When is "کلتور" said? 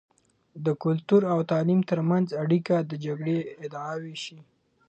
0.83-1.21